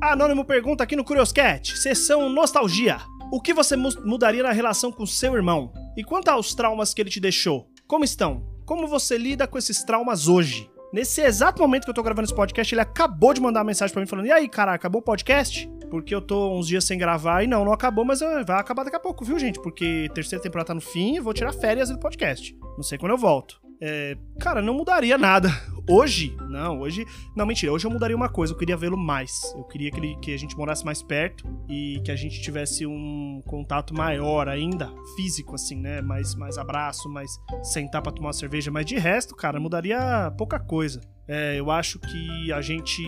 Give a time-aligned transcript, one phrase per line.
[0.00, 2.98] Anônimo pergunta aqui no Curioscat, sessão Nostalgia.
[3.32, 5.72] O que você mu- mudaria na relação com seu irmão?
[5.96, 7.68] E quanto aos traumas que ele te deixou?
[7.86, 8.46] Como estão?
[8.64, 10.70] Como você lida com esses traumas hoje?
[10.92, 13.92] Nesse exato momento que eu tô gravando esse podcast, ele acabou de mandar uma mensagem
[13.92, 15.68] pra mim falando: E aí, cara, acabou o podcast?
[15.90, 18.84] Porque eu tô uns dias sem gravar e não, não acabou, mas eh, vai acabar
[18.84, 19.60] daqui a pouco, viu, gente?
[19.60, 22.56] Porque terceira temporada tá no fim e vou tirar férias do podcast.
[22.76, 23.60] Não sei quando eu volto.
[23.80, 25.48] É, cara, não mudaria nada.
[25.88, 27.06] Hoje, não, hoje.
[27.34, 29.54] Não, mentira, hoje eu mudaria uma coisa, eu queria vê-lo mais.
[29.56, 32.86] Eu queria que, ele, que a gente morasse mais perto e que a gente tivesse
[32.86, 36.02] um contato maior ainda, físico, assim, né?
[36.02, 37.30] Mais, mais abraço, mais
[37.62, 38.70] sentar pra tomar uma cerveja.
[38.70, 41.00] Mas de resto, cara, mudaria pouca coisa.
[41.26, 43.02] É, eu acho que a gente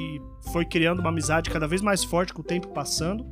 [0.53, 3.27] foi criando uma amizade cada vez mais forte com o tempo passando.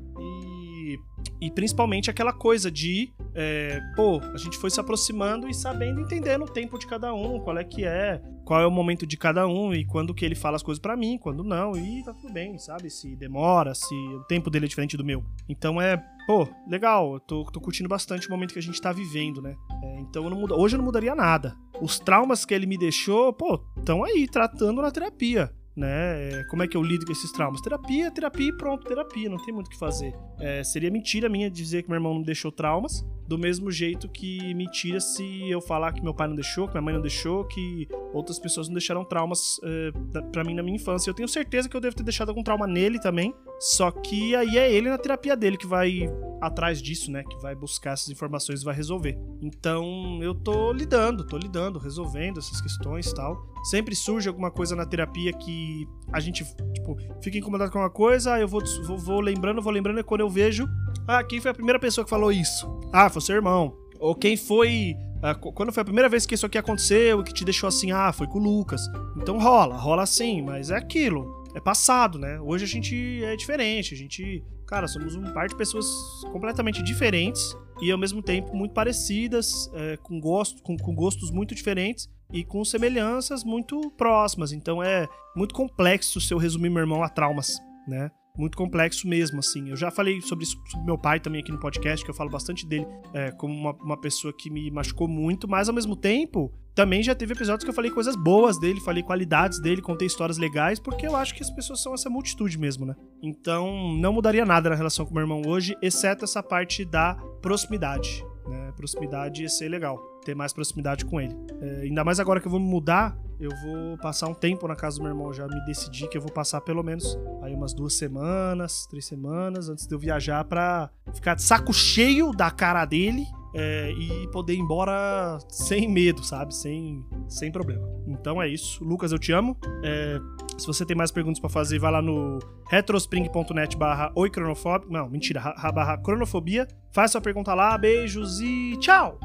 [1.41, 6.45] E, principalmente aquela coisa de, é, pô, a gente foi se aproximando e sabendo, entendendo
[6.45, 9.47] o tempo de cada um, qual é que é, qual é o momento de cada
[9.47, 12.33] um e quando que ele fala as coisas pra mim, quando não, e tá tudo
[12.33, 12.91] bem, sabe?
[12.91, 15.25] Se demora, se o tempo dele é diferente do meu.
[15.49, 18.91] Então é, pô, legal, eu tô, tô curtindo bastante o momento que a gente tá
[18.91, 19.55] vivendo, né?
[19.83, 21.55] É, então eu muda, hoje eu não mudaria nada.
[21.81, 25.53] Os traumas que ele me deixou, pô, estão aí, tratando na terapia.
[25.79, 26.43] Né?
[26.49, 27.61] Como é que eu lido com esses traumas?
[27.61, 30.13] Terapia, terapia e pronto, terapia, não tem muito o que fazer.
[30.41, 34.55] É, seria mentira minha dizer que meu irmão não deixou traumas, do mesmo jeito que
[34.55, 37.87] mentira se eu falar que meu pai não deixou, que minha mãe não deixou, que
[38.13, 41.11] outras pessoas não deixaram traumas é, da- pra mim na minha infância.
[41.11, 44.57] Eu tenho certeza que eu devo ter deixado algum trauma nele também, só que aí
[44.57, 46.09] é ele na terapia dele que vai
[46.41, 47.23] atrás disso, né?
[47.25, 49.19] Que vai buscar essas informações e vai resolver.
[49.43, 53.37] Então eu tô lidando, tô lidando, resolvendo essas questões e tal.
[53.65, 58.39] Sempre surge alguma coisa na terapia que a gente, tipo, fica incomodado com uma coisa,
[58.39, 60.67] eu vou, vou, vou lembrando, vou lembrando, e quando eu vejo,
[61.09, 62.69] ah, quem foi a primeira pessoa que falou isso?
[62.93, 63.75] Ah, foi seu irmão.
[63.99, 64.95] Ou quem foi.
[65.23, 67.91] ah, qu- quando foi a primeira vez que isso aqui aconteceu que te deixou assim?
[67.91, 68.83] Ah, foi com o Lucas.
[69.17, 71.37] Então rola, rola assim, mas é aquilo.
[71.55, 72.39] É passado, né?
[72.41, 73.95] Hoje a gente é diferente.
[73.95, 74.45] A gente.
[74.67, 75.87] Cara, somos um par de pessoas
[76.31, 81.55] completamente diferentes e ao mesmo tempo muito parecidas, é, com, gosto, com, com gostos muito
[81.55, 84.53] diferentes e com semelhanças muito próximas.
[84.53, 87.59] Então é muito complexo se eu resumir meu irmão a traumas,
[87.89, 88.11] né?
[88.37, 89.71] Muito complexo mesmo, assim.
[89.71, 92.31] Eu já falei sobre isso sobre meu pai também aqui no podcast, que eu falo
[92.31, 96.53] bastante dele é, como uma, uma pessoa que me machucou muito, mas ao mesmo tempo
[96.79, 100.39] também já teve episódios que eu falei coisas boas dele, falei qualidades dele, contei histórias
[100.39, 102.95] legais, porque eu acho que as pessoas são essa multitude mesmo, né?
[103.21, 108.25] Então não mudaria nada na relação com meu irmão hoje, exceto essa parte da proximidade.
[108.47, 108.73] Né?
[108.77, 111.35] Proximidade ia ser legal, ter mais proximidade com ele.
[111.61, 114.75] É, ainda mais agora que eu vou me mudar, eu vou passar um tempo na
[114.75, 115.33] casa do meu irmão.
[115.33, 119.69] Já me decidi que eu vou passar pelo menos aí umas duas semanas, três semanas,
[119.69, 124.55] antes de eu viajar pra ficar de saco cheio da cara dele é, e poder
[124.55, 126.55] ir embora sem medo, sabe?
[126.55, 127.87] Sem, sem problema.
[128.07, 128.83] Então é isso.
[128.85, 129.57] Lucas, eu te amo.
[129.85, 130.19] É,
[130.59, 132.39] se você tem mais perguntas pra fazer, vai lá no
[132.69, 134.89] retrospring.net barra oicronofobia.
[134.91, 136.67] Não, mentira, ra- barra cronofobia.
[136.93, 139.19] Faz sua pergunta lá, beijos e tchau!